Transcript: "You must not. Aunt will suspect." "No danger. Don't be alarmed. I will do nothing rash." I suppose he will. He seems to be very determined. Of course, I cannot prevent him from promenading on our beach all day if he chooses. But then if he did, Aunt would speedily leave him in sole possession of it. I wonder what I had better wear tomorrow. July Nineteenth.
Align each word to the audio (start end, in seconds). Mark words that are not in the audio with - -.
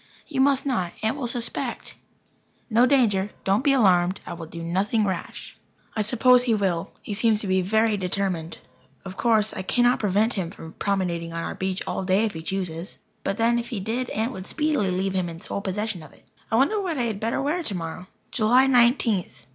"You 0.25 0.41
must 0.41 0.65
not. 0.65 0.93
Aunt 1.03 1.15
will 1.15 1.27
suspect." 1.27 1.93
"No 2.71 2.87
danger. 2.87 3.29
Don't 3.43 3.63
be 3.63 3.71
alarmed. 3.71 4.19
I 4.25 4.33
will 4.33 4.47
do 4.47 4.63
nothing 4.63 5.05
rash." 5.05 5.55
I 5.95 6.01
suppose 6.01 6.41
he 6.45 6.55
will. 6.55 6.91
He 7.03 7.13
seems 7.13 7.39
to 7.41 7.45
be 7.45 7.61
very 7.61 7.97
determined. 7.97 8.57
Of 9.05 9.15
course, 9.15 9.53
I 9.53 9.61
cannot 9.61 9.99
prevent 9.99 10.33
him 10.33 10.49
from 10.49 10.73
promenading 10.73 11.33
on 11.33 11.43
our 11.43 11.53
beach 11.53 11.83
all 11.85 12.03
day 12.03 12.25
if 12.25 12.33
he 12.33 12.41
chooses. 12.41 12.97
But 13.23 13.37
then 13.37 13.59
if 13.59 13.69
he 13.69 13.79
did, 13.79 14.09
Aunt 14.09 14.31
would 14.31 14.47
speedily 14.47 14.89
leave 14.89 15.13
him 15.13 15.29
in 15.29 15.39
sole 15.39 15.61
possession 15.61 16.01
of 16.01 16.13
it. 16.13 16.27
I 16.49 16.55
wonder 16.55 16.81
what 16.81 16.97
I 16.97 17.03
had 17.03 17.19
better 17.19 17.39
wear 17.39 17.61
tomorrow. 17.61 18.07
July 18.31 18.65
Nineteenth. 18.65 19.45